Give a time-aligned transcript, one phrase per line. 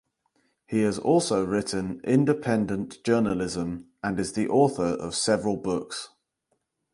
[0.65, 6.09] He has also written independent journalism and is the author of several books.